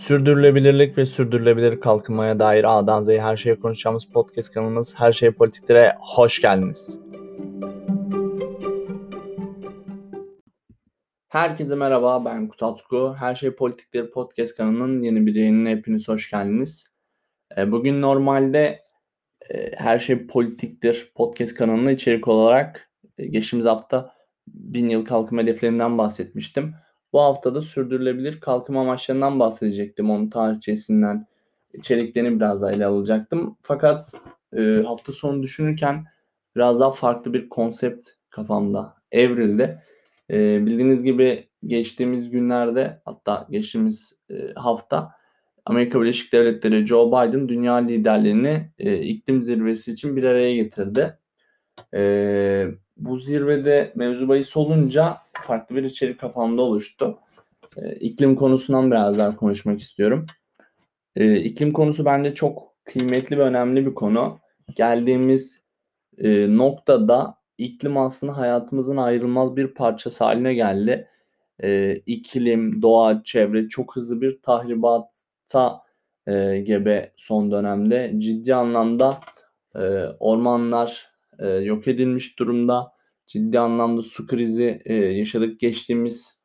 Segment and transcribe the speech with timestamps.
[0.00, 5.96] Sürdürülebilirlik ve sürdürülebilir kalkınmaya dair A'dan Z'ye her şeye konuşacağımız podcast kanalımız Her Şey Politiklere
[6.00, 7.00] hoş geldiniz.
[11.28, 13.14] Herkese merhaba ben Kutatku.
[13.18, 16.86] Her Şey Politikleri podcast kanalının yeni bir yayınına hepiniz hoş geldiniz.
[17.56, 18.82] E, bugün normalde
[19.50, 24.14] e, Her Şey Politiktir podcast kanalına içerik olarak e, geçtiğimiz hafta
[24.46, 26.74] bin yıl kalkınma hedeflerinden bahsetmiştim.
[27.12, 30.10] Bu haftada sürdürülebilir kalkınma amaçlarından bahsedecektim.
[30.10, 31.26] Onun tarihçesinden,
[31.72, 33.56] içeriklerini biraz daha ele alacaktım.
[33.62, 34.12] Fakat
[34.56, 36.04] e, hafta sonu düşünürken
[36.56, 39.82] biraz daha farklı bir konsept kafamda evrildi.
[40.30, 45.10] E, bildiğiniz gibi geçtiğimiz günlerde hatta geçtiğimiz e, hafta
[45.66, 51.18] Amerika Birleşik Devletleri Joe Biden dünya liderlerini e, iklim zirvesi için bir araya getirdi.
[51.94, 52.66] E,
[52.96, 57.18] bu zirvede mevzu bahis olunca farklı bir içerik kafamda oluştu.
[57.76, 60.26] E, iklim konusundan biraz daha konuşmak istiyorum.
[61.16, 64.38] E, iklim konusu bence çok kıymetli ve önemli bir konu.
[64.76, 65.60] Geldiğimiz
[66.18, 71.08] e, noktada iklim aslında hayatımızın ayrılmaz bir parçası haline geldi.
[71.62, 75.82] E, iklim, doğa, çevre çok hızlı bir tahribata
[76.26, 78.12] e, gebe son dönemde.
[78.18, 79.20] Ciddi anlamda
[79.74, 79.80] e,
[80.20, 81.09] ormanlar
[81.40, 82.92] e, yok edilmiş durumda.
[83.26, 86.40] Ciddi anlamda su krizi e, yaşadık geçtiğimiz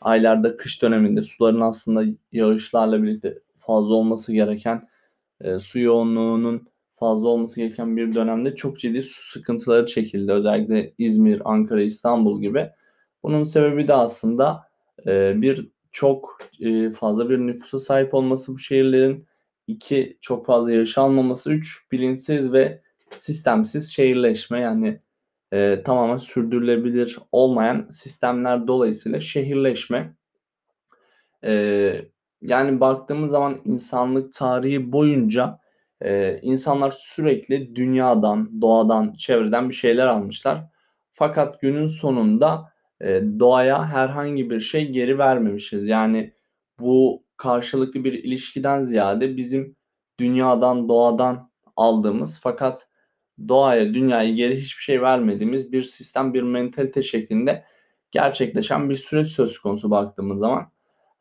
[0.00, 4.88] aylarda kış döneminde suların aslında yağışlarla birlikte fazla olması gereken
[5.40, 10.32] e, su yoğunluğunun fazla olması gereken bir dönemde çok ciddi su sıkıntıları çekildi.
[10.32, 12.70] Özellikle İzmir, Ankara, İstanbul gibi.
[13.22, 14.60] Bunun sebebi de aslında
[15.06, 19.26] e, bir çok e, fazla bir nüfusa sahip olması bu şehirlerin,
[19.66, 25.00] iki çok fazla yağış almaması, üç bilinçsiz ve sistemsiz şehirleşme yani
[25.52, 30.14] e, tamamen sürdürülebilir olmayan sistemler dolayısıyla şehirleşme.
[31.44, 31.92] E,
[32.42, 35.58] yani baktığımız zaman insanlık tarihi boyunca
[36.02, 40.64] e, insanlar sürekli dünyadan, doğadan, çevreden bir şeyler almışlar.
[41.12, 45.88] Fakat günün sonunda e, doğaya herhangi bir şey geri vermemişiz.
[45.88, 46.34] Yani
[46.80, 49.76] bu karşılıklı bir ilişkiden ziyade bizim
[50.20, 52.89] dünyadan, doğadan aldığımız fakat
[53.48, 57.64] doğaya, dünyaya geri hiçbir şey vermediğimiz bir sistem, bir mentalite şeklinde
[58.10, 60.70] gerçekleşen bir süreç söz konusu baktığımız zaman.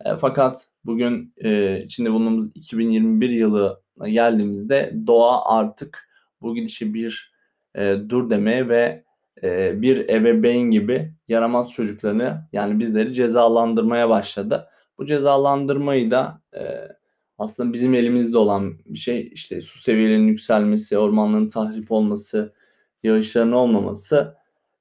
[0.06, 6.10] E, fakat bugün e, içinde bulunduğumuz 2021 yılı geldiğimizde doğa artık
[6.42, 7.34] bu gidişi bir
[7.76, 9.04] e, dur demeye ve
[9.44, 14.68] e, bir ebeveyn gibi yaramaz çocuklarını yani bizleri cezalandırmaya başladı.
[14.98, 16.62] Bu cezalandırmayı da e,
[17.40, 22.54] aslında bizim elimizde olan bir şey işte su seviyelerinin yükselmesi, ormanların tahrip olması,
[23.04, 24.36] yağışların olmaması,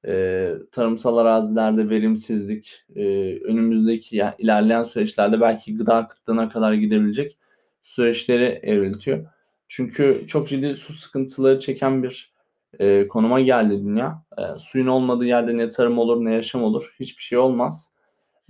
[0.06, 3.02] e, tarımsal arazilerde verimsizlik, e,
[3.44, 7.38] önümüzdeki yani ilerleyen süreçlerde belki gıda kıtlığına kadar gidebilecek
[7.82, 9.26] süreçleri evriltiyor.
[9.68, 12.32] Çünkü çok ciddi su sıkıntıları çeken bir
[12.78, 14.24] e, konuma geldi dünya.
[14.38, 17.92] E, suyun olmadığı yerde ne tarım olur ne yaşam olur hiçbir şey olmaz.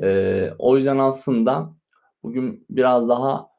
[0.02, 1.74] E, o yüzden aslında
[2.22, 3.57] bugün biraz daha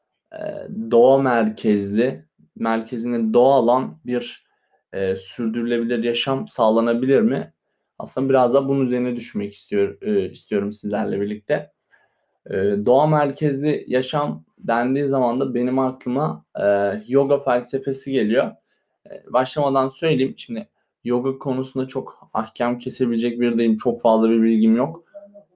[0.90, 2.24] doğa merkezli,
[2.56, 4.44] merkezinde doğa alan bir
[4.92, 7.52] e, sürdürülebilir yaşam sağlanabilir mi?
[7.98, 11.72] Aslında biraz da bunun üzerine düşmek istiyor, e, istiyorum sizlerle birlikte.
[12.46, 12.54] E,
[12.86, 16.66] doğa merkezli yaşam dendiği zaman da benim aklıma e,
[17.08, 18.52] yoga felsefesi geliyor.
[19.10, 20.34] E, başlamadan söyleyeyim.
[20.36, 20.68] Şimdi
[21.04, 23.76] yoga konusunda çok ahkam kesebilecek bir değilim.
[23.76, 25.04] Çok fazla bir bilgim yok.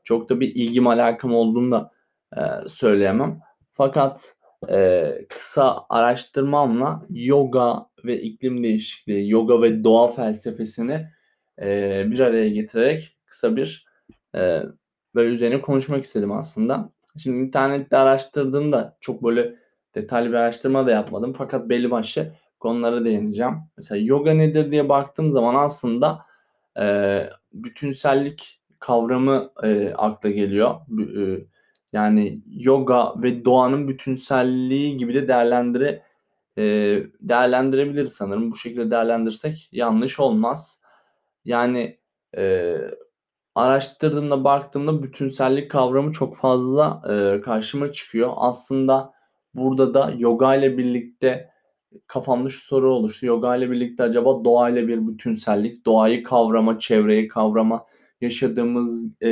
[0.04, 1.90] Çok da bir ilgim alakam olduğunu da
[2.36, 3.40] e, söyleyemem.
[3.70, 4.36] Fakat
[4.70, 11.00] e, kısa araştırmamla yoga ve iklim değişikliği, yoga ve doğa felsefesini
[11.62, 13.86] e, bir araya getirerek kısa bir
[14.36, 14.62] e,
[15.14, 16.92] böyle üzerine konuşmak istedim aslında.
[17.18, 19.54] Şimdi internette araştırdığımda çok böyle
[19.94, 23.54] detaylı bir araştırma da yapmadım fakat belli başlı konulara değineceğim.
[23.76, 26.26] Mesela yoga nedir diye baktığım zaman aslında
[26.80, 30.74] e, bütünsellik kavramı e, akla geliyor.
[31.00, 31.44] E,
[31.94, 36.02] yani yoga ve doğanın bütünselliği gibi de değerlendire
[36.58, 36.62] e,
[37.20, 38.50] değerlendirebilir sanırım.
[38.50, 40.80] Bu şekilde değerlendirsek yanlış olmaz.
[41.44, 41.98] Yani
[42.36, 42.74] e,
[43.54, 48.32] araştırdığımda baktığımda bütünsellik kavramı çok fazla e, karşıma çıkıyor.
[48.36, 49.12] Aslında
[49.54, 51.50] burada da yoga ile birlikte
[52.06, 53.26] kafamda şu soru oluştu.
[53.26, 57.86] Yoga ile birlikte acaba doğa ile bir bütünsellik, doğayı kavrama, çevreyi kavrama,
[58.20, 59.30] yaşadığımız e,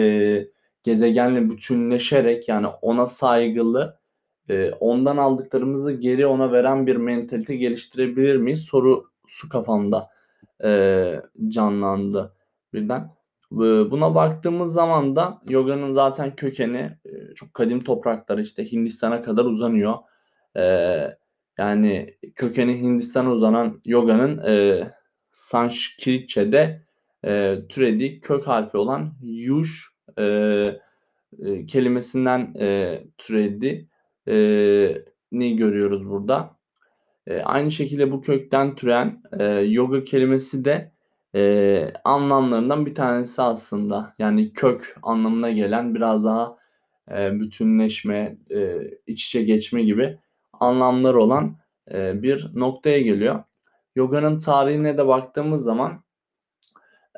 [0.83, 3.99] gezegenle bütünleşerek yani ona saygılı
[4.51, 8.63] e, ondan aldıklarımızı geri ona veren bir mentalite geliştirebilir miyiz?
[8.63, 10.09] Soru su kafamda
[10.65, 12.35] e, canlandı
[12.75, 13.11] birden.
[13.91, 16.99] Buna baktığımız zaman da yoganın zaten kökeni
[17.35, 19.95] çok kadim topraklar işte Hindistan'a kadar uzanıyor.
[20.57, 21.19] Eee,
[21.59, 24.91] yani kökeni Hindistan'a uzanan yoganın eee,
[25.33, 26.87] Sanskritçe'de
[27.25, 30.81] eee, türediği kök harfi olan yuş eee,
[31.69, 33.89] kelimesinden eee, türedi
[34.27, 36.57] eee, ni görüyoruz burada.
[37.29, 40.93] Eee, aynı şekilde bu kökten türeyen eee, yoga kelimesi de
[41.35, 44.15] eee, anlamlarından bir tanesi aslında.
[44.19, 46.57] Yani kök anlamına gelen biraz daha
[47.11, 50.19] eee, bütünleşme, eee, iç içe geçme gibi
[50.61, 51.57] anlamlar olan
[51.93, 53.45] eee, bir noktaya geliyor.
[53.97, 56.05] Yoganın tarihine de baktığımız zaman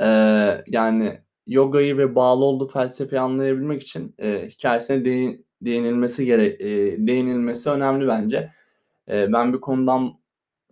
[0.00, 7.06] eee, yani yogayı ve bağlı olduğu felsefeyi anlayabilmek için eee, hikâyesine değin değinilmesi gere eee,
[7.06, 8.52] değinilmesi önemli bence.
[9.08, 10.14] Eee, ben bir konudan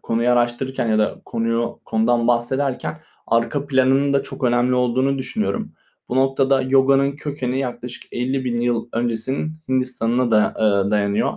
[0.02, 5.72] konuyu araştırırken ya da konuyu konudan bahsederken arka planının da çok önemli olduğunu düşünüyorum.
[6.08, 11.32] Bu noktada yoganın kökeni yaklaşık 50.000 yıl öncesinin Hindistan'ına da eee, dayanıyor.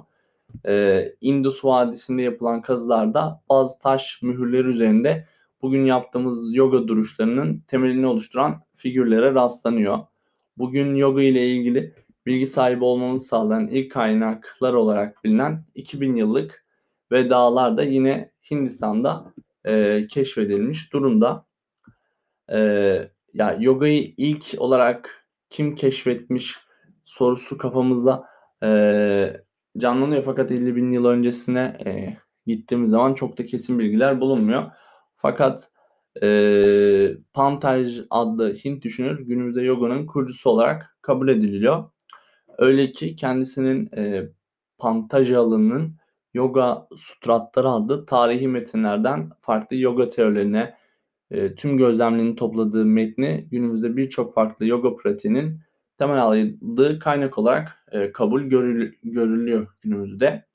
[0.67, 5.27] Eee, Indus Vadisi'nde yapılan kazılarda bazı taş mühürleri üzerinde
[5.65, 9.99] bugün yaptığımız yoga duruşlarının temelini oluşturan figürlere rastlanıyor.
[10.57, 11.93] Bugün yoga ile ilgili
[12.25, 16.65] bilgi sahibi olmamızı sağlayan ilk kaynaklar olarak bilinen 2000 yıllık
[17.11, 19.33] Vedalar da yine Hindistan'da
[19.65, 21.45] eee, keşfedilmiş durumda.
[22.51, 26.55] Eee, ya yogayı ilk olarak kim keşfetmiş
[27.03, 28.23] sorusu kafamızda
[28.63, 29.43] eee,
[29.77, 32.17] canlanıyor fakat 50.000 yıl öncesine eee,
[32.47, 34.71] gittiğimiz zaman çok da kesin bilgiler bulunmuyor.
[35.25, 35.69] Fakat
[36.21, 41.83] eee, Pantaj adlı Hint düşünür günümüzde yoganın kurucusu olarak kabul ediliyor.
[42.57, 44.31] Öyle ki kendisinin eee,
[44.77, 45.95] Pantajala'nın
[46.33, 50.75] Yoga Sutratları adlı tarihi metinlerden farklı yoga teorilerine
[51.31, 55.59] eee, tüm gözlemlerini topladığı metni günümüzde birçok farklı yoga pratiğinin
[55.97, 60.45] temel aldığı kaynak olarak eee, kabul görül görülüyor günümüzde.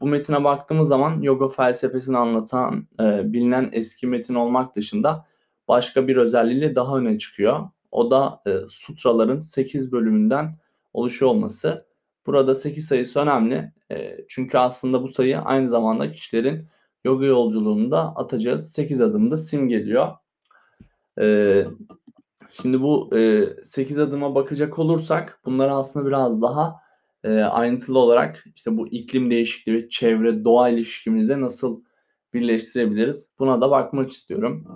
[0.00, 5.26] Bu metine baktığımız zaman yoga felsefesini anlatan eee, bilinen eski metin olmak dışında
[5.68, 7.60] başka bir özelliğiyle daha öne çıkıyor.
[7.90, 10.58] O da eee, sutraların 8 bölümünden
[10.92, 11.86] oluşuyor olması.
[12.26, 13.72] Burada 8 sayısı önemli.
[13.90, 16.68] Eee, çünkü aslında bu sayı aynı zamanda kişilerin
[17.04, 20.08] yoga yolculuğunda atacağı 8 adımı da simgeliyor.
[21.20, 21.66] Eee,
[22.50, 26.76] şimdi bu eee, 8 adıma bakacak olursak bunları aslında biraz daha
[27.24, 31.82] eee, ayrıntılı olarak işte bu iklim değişikliği çevre doğa ilişkimizde nasıl
[32.34, 33.30] birleştirebiliriz?
[33.38, 34.66] Buna da bakmak istiyorum.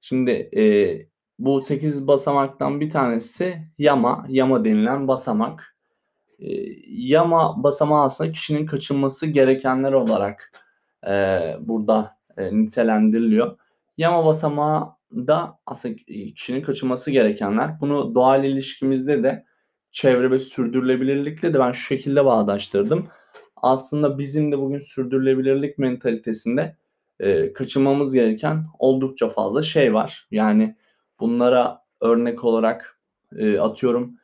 [0.00, 1.08] Şimdi eee,
[1.38, 5.76] bu 8 basamaktan bir tanesi yama, yama denilen basamak.
[6.38, 10.52] Eee, yama basamağı aslında kişinin kaçınması gerekenler olarak
[11.06, 13.58] eee, burada eee, nitelendiriliyor.
[13.98, 15.96] Yama basamağı da aslında
[16.36, 17.80] kişinin kaçınması gerekenler.
[17.80, 19.46] Bunu doğayla ilişkimizde de
[19.92, 23.08] çevre ve sürdürülebilirlikle de ben şu şekilde bağdaştırdım.
[23.56, 26.76] Aslında bizim de bugün sürdürülebilirlik mentalitesinde
[27.20, 30.28] eee, kaçınmamız gereken oldukça fazla şey var.
[30.30, 30.76] Yani
[31.20, 33.00] bunlara örnek olarak
[33.36, 34.16] eee, atıyorum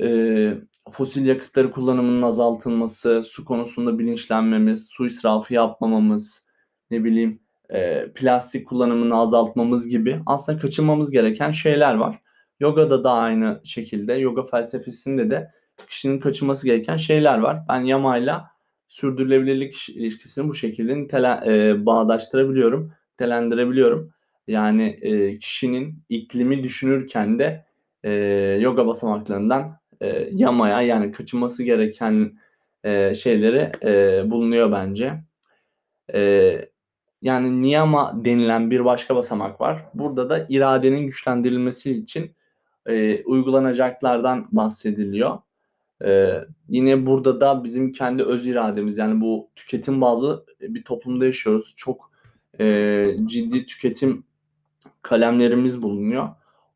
[0.00, 0.58] eee,
[0.90, 6.44] fosil yakıtları kullanımının azaltılması, su konusunda bilinçlenmemiz, su israfı yapmamamız,
[6.90, 7.40] ne bileyim
[7.72, 12.20] eee, plastik kullanımını azaltmamız gibi aslında kaçınmamız gereken şeyler var.
[12.60, 15.50] Yogada da aynı şekilde, yoga felsefesinde de
[15.88, 17.62] kişinin kaçınması gereken şeyler var.
[17.68, 18.50] Ben yamayla
[18.88, 24.10] sürdürülebilirlik ilişkisini bu şekilde nitele eee, bağdaştırabiliyorum, nitelendirebiliyorum.
[24.48, 27.64] Yani eee, kişinin iklimi düşünürken de
[28.04, 29.70] eee, yoga basamaklarından
[30.02, 32.38] eee, yamaya yani kaçınması gereken
[32.84, 35.12] eee, şeyleri eee, bulunuyor bence.
[36.14, 36.70] Eee,
[37.22, 39.84] yani niyama denilen bir başka basamak var.
[39.94, 42.36] Burada da iradenin güçlendirilmesi için
[42.88, 45.38] eee, uygulanacaklardan bahsediliyor.
[46.04, 51.74] Eee, yine burada da bizim kendi öz irademiz yani bu tüketim bazlı bir toplumda yaşıyoruz.
[51.76, 52.12] Çok
[52.60, 54.24] eee, ciddi tüketim
[55.02, 56.28] kalemlerimiz bulunuyor.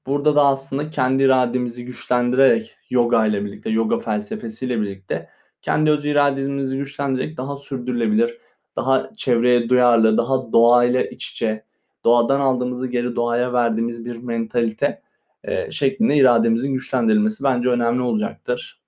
[0.06, 5.28] Burada da aslında kendi irademizi güçlendirerek yoga ile birlikte, yoga felsefesiyle birlikte
[5.62, 8.38] kendi öz irademizi güçlendirerek daha sürdürülebilir,
[8.76, 11.64] daha çevreye duyarlı, daha doğayla iç içe,
[12.04, 15.01] doğadan aldığımızı geri doğaya verdiğimiz bir mentalite
[15.48, 18.82] eee, şeklinde irademizin güçlendirilmesi bence önemli olacaktır.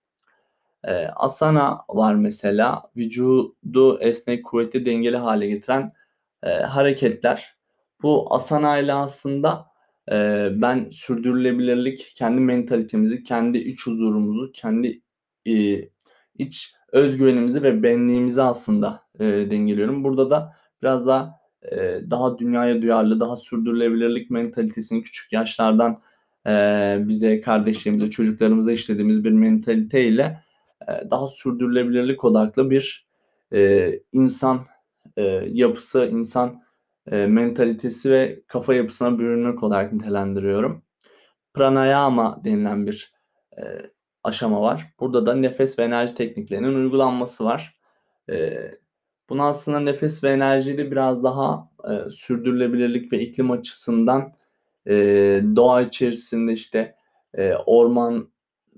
[0.88, 2.82] Eee, asana var mesela.
[2.96, 5.92] Vücudu esnek, kuvvetli, dengeli hale getiren
[6.46, 7.56] eee, hareketler.
[8.02, 9.66] Bu asana ile aslında
[10.12, 15.02] eee, ben sürdürülebilirlik, kendi mentalitemizi, kendi iç huzurumuzu, kendi
[15.46, 15.90] eee,
[16.38, 20.04] iç özgüvenimizi ve benliğimizi aslında eee, dengeliyorum.
[20.04, 21.32] Burada da biraz daha
[21.72, 25.98] eee, daha dünyaya duyarlı, daha sürdürülebilirlik mentalitesini küçük yaşlardan
[26.46, 30.44] eee, bize, kardeşlerimize, çocuklarımıza işlediğimiz bir mentalite ile
[30.88, 33.06] e, daha sürdürülebilirlik odaklı bir
[33.52, 34.60] e, insan
[35.16, 36.62] e, yapısı, insan
[37.10, 40.82] e, mentalitesi ve kafa yapısına bürünmek olarak nitelendiriyorum.
[41.54, 43.12] Pranayama denilen bir
[43.58, 43.62] e,
[44.24, 44.94] aşama var.
[45.00, 47.78] Burada da nefes ve enerji tekniklerinin uygulanması var.
[48.30, 48.70] E,
[49.28, 54.32] bunu aslında nefes ve enerjiyi de biraz daha e, sürdürülebilirlik ve iklim açısından
[54.88, 54.94] e,
[55.56, 56.94] doğa içerisinde işte
[57.34, 58.28] e, orman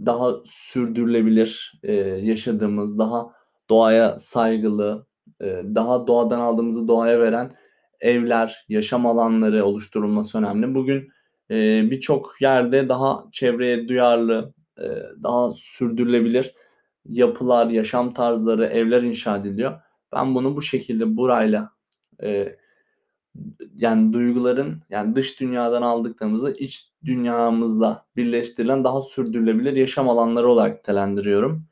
[0.06, 3.32] daha sürdürülebilir e, yaşadığımız, daha
[3.70, 5.06] doğaya saygılı,
[5.40, 7.56] e, daha doğadan aldığımızı doğaya veren
[8.00, 10.74] evler, yaşam alanları oluşturulması önemli.
[10.74, 11.08] Bugün
[11.50, 14.86] e, birçok yerde daha çevreye duyarlı, e,
[15.22, 16.54] daha sürdürülebilir
[17.08, 19.80] yapılar, yaşam tarzları, evler inşa ediliyor.
[20.12, 21.70] Ben bunu bu şekilde burayla
[22.22, 22.56] e,
[23.76, 31.64] yani duyguların yani dış dünyadan aldıklarımızı iç dünyamızla birleştirilen daha sürdürülebilir yaşam alanları olarak telendiriyorum.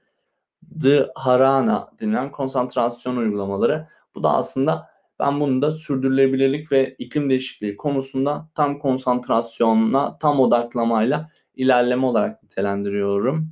[0.83, 3.89] Dharana denilen konsantrasyon uygulamaları.
[4.15, 11.31] Bu da aslında ben bunu da sürdürülebilirlik ve iklim değişikliği konusunda tam konsantrasyonla, tam odaklamayla
[11.55, 13.49] ilerleme olarak nitelendiriyorum.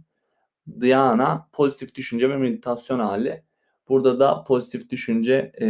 [0.81, 3.43] Dhyana pozitif düşünce ve meditasyon hali.
[3.93, 5.67] Burada da pozitif düşünce e,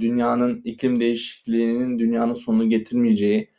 [0.00, 3.50] dünyanın iklim değişikliğinin dünyanın sonunu getirmeyeceği,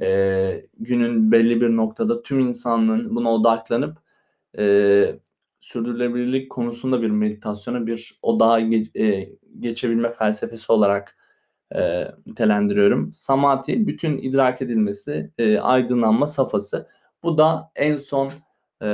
[0.00, 3.98] e, günün belli bir noktada tüm insanlığın buna odaklanıp
[4.58, 5.04] e,
[5.60, 11.16] sürdürülebilirlik konusunda bir meditasyona bir odağa ge- e, geçebilme felsefesi olarak
[11.74, 13.12] e, nitelendiriyorum.
[13.12, 16.88] Samadhi bütün idrak edilmesi, e, aydınlanma safhası.
[17.22, 18.32] Bu da en son
[18.82, 18.86] e,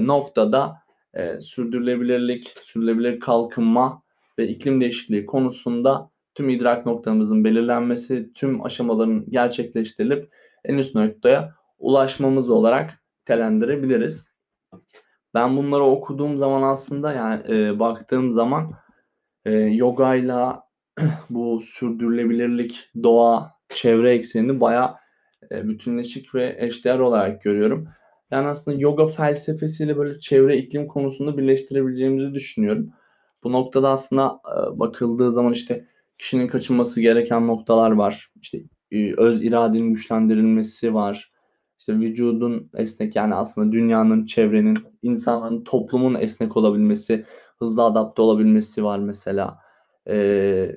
[0.00, 0.76] noktada
[1.14, 4.03] e, sürdürülebilirlik, sürdürülebilir kalkınma
[4.38, 12.50] ve iklim değişikliği konusunda tüm idrak noktamızın belirlenmesi, tüm aşamaların gerçekleştirilip en üst noktaya ulaşmamız
[12.50, 14.34] olarak telendirebiliriz.
[15.34, 18.72] Ben bunları okuduğum zaman aslında yani e, baktığım zaman
[19.44, 20.62] e, yogayla
[21.30, 24.94] bu sürdürülebilirlik, doğa, çevre eksenini bayağı
[25.50, 27.88] e, bütünleşik ve eşdeğer olarak görüyorum.
[28.30, 32.92] Yani aslında yoga felsefesiyle böyle çevre iklim konusunda birleştirebileceğimizi düşünüyorum.
[33.44, 38.28] Bu noktada aslında e, bakıldığı zaman işte kişinin kaçınması gereken noktalar var.
[38.42, 38.58] İşte
[38.92, 41.32] e, öz iradenin güçlendirilmesi var.
[41.78, 47.24] İşte vücudun esnek yani aslında dünyanın, çevrenin, insanların, toplumun esnek olabilmesi,
[47.58, 49.58] hızlı adapte olabilmesi var mesela.
[50.08, 50.16] E,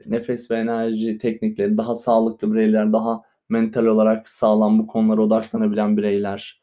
[0.05, 6.61] nefes ve enerji teknikleri, daha sağlıklı bireyler, daha mental olarak sağlam bu konulara odaklanabilen bireyler.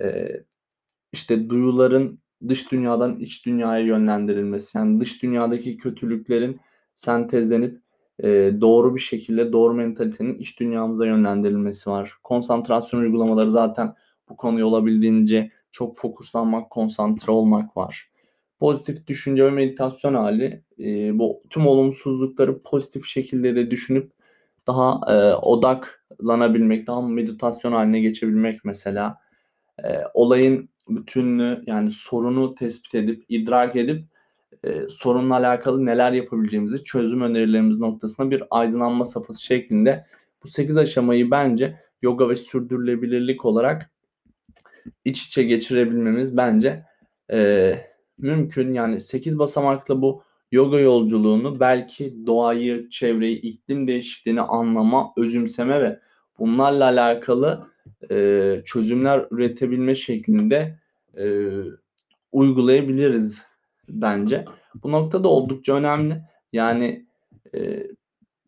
[0.00, 0.28] E,
[1.12, 4.78] işte duyuların dış dünyadan iç dünyaya yönlendirilmesi.
[4.78, 6.60] Yani dış dünyadaki kötülüklerin
[6.94, 7.80] sentezlenip
[8.22, 8.28] e,
[8.60, 12.12] doğru bir şekilde doğru mentalitenin iç dünyamıza yönlendirilmesi var.
[12.22, 13.94] Konsantrasyon uygulamaları zaten
[14.28, 18.10] bu konuya olabildiğince çok fokuslanmak, konsantre olmak var.
[18.60, 24.12] Pozitif düşünce ve meditasyon hali e, bu tüm olumsuzlukları pozitif şekilde de düşünüp
[24.66, 29.18] daha e, odaklanabilmek, daha meditasyon haline geçebilmek mesela.
[29.84, 34.04] E, olayın bütünlüğü yani sorunu tespit edip, idrak edip
[34.64, 40.06] e, sorunla alakalı neler yapabileceğimizi çözüm önerilerimiz noktasına bir aydınlanma safhası şeklinde
[40.44, 43.90] bu 8 aşamayı bence yoga ve sürdürülebilirlik olarak
[45.04, 46.84] iç içe geçirebilmemiz bence
[47.32, 47.72] e,
[48.18, 48.72] mümkün.
[48.72, 56.00] Yani 8 basamaklı bu yoga yolculuğunu belki doğayı, çevreyi, iklim değişikliğini anlama, özümseme ve
[56.38, 57.66] bunlarla alakalı
[58.10, 60.78] e, çözümler üretebilme şeklinde
[61.18, 61.50] e,
[62.32, 63.42] uygulayabiliriz
[63.88, 64.44] bence.
[64.82, 66.22] Bu noktada oldukça önemli.
[66.52, 67.06] Yani
[67.54, 67.86] e,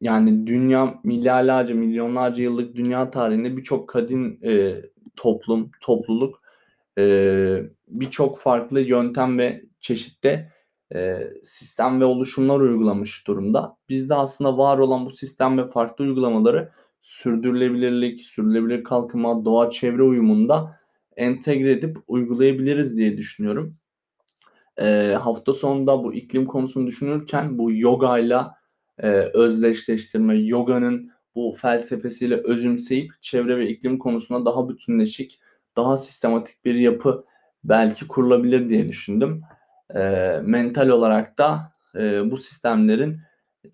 [0.01, 4.83] yani dünya milyarlarca, milyonlarca yıllık dünya tarihinde birçok kadın e,
[5.17, 6.43] toplum, topluluk
[6.99, 10.53] e, birçok farklı yöntem ve çeşitte
[10.95, 13.77] e, sistem ve oluşumlar uygulamış durumda.
[13.89, 20.03] Biz de aslında var olan bu sistem ve farklı uygulamaları sürdürülebilirlik, sürdürülebilir kalkınma, doğa çevre
[20.03, 20.81] uyumunda
[21.17, 23.77] entegre edip uygulayabiliriz diye düşünüyorum.
[24.81, 28.37] E, hafta sonunda bu iklim konusunu düşünürken bu yoga ile
[29.35, 35.41] özdeşleştirme, yoganın bu felsefesiyle özümseyip çevre ve iklim konusunda daha bütünleşik,
[35.77, 37.25] daha sistematik bir yapı
[37.65, 39.43] belki kurulabilir diye düşündüm.
[39.95, 40.01] E,
[40.43, 43.21] mental olarak da e, bu sistemlerin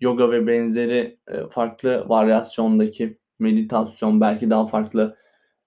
[0.01, 5.15] yoga ve benzeri e, farklı varyasyondaki meditasyon belki daha farklı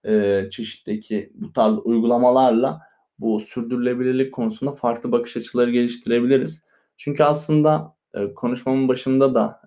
[0.05, 2.81] e, çeşitteki bu tarz uygulamalarla
[3.19, 6.63] bu sürdürülebilirlik konusunda farklı bakış açıları geliştirebiliriz.
[6.97, 9.63] Çünkü aslında e, konuşmamın başında da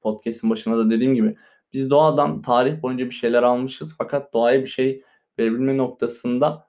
[0.00, 1.36] podcast'in başında da dediğim gibi
[1.72, 5.02] biz doğadan tarih boyunca bir şeyler almışız fakat doğaya bir şey
[5.38, 6.66] verebilme noktasında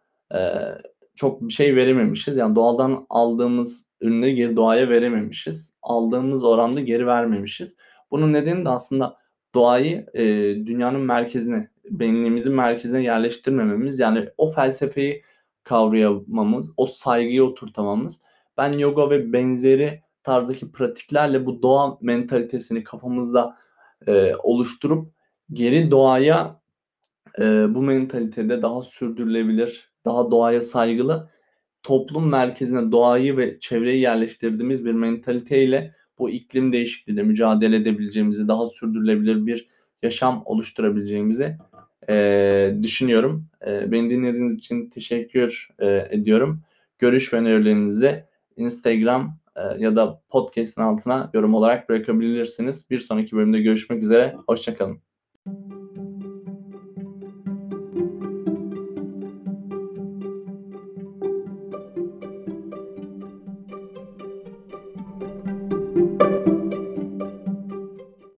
[1.16, 2.38] çok bir şey verememişiz.
[2.38, 5.74] Yani doğadan aldığımız ürünleri geri doğaya verememişiz.
[5.82, 7.76] Aldığımız oranda geri vermemişiz.
[8.12, 9.18] Bunun nedeni de aslında
[9.56, 10.24] doğayı e,
[10.66, 14.00] dünyanın merkezine, benliğimizin merkezine yerleştirmememiz.
[14.00, 15.24] Yani o felsefeyi
[15.64, 18.22] kavrayamamız, o saygıyı oturtamamız.
[18.58, 23.58] Ben yoga ve benzeri tarzdaki pratiklerle bu doğa mentalitesini kafamızda
[24.08, 25.14] e, oluşturup
[25.54, 26.62] geri doğaya
[27.40, 31.30] e, bu mentalitede daha sürdürülebilir, daha doğaya saygılı
[31.84, 39.46] toplum merkezine doğayı ve çevreyi yerleştirdiğimiz bir mentaliteyle bu iklim değişikliğiyle mücadele edebileceğimizi, daha sürdürülebilir
[39.46, 39.68] bir
[40.04, 41.58] yaşam oluşturabileceğimizi
[42.10, 43.46] e, düşünüyorum.
[43.68, 46.62] E, beni dinlediğiniz için teşekkür e, ediyorum.
[47.00, 48.24] Görüş ve önerilerinizi
[48.58, 52.90] Instagram e, ya da podcast'ın altına yorum olarak bırakabilirsiniz.
[52.90, 54.36] Bir sonraki bölümde görüşmek üzere.
[54.48, 55.13] Hoşçakalın.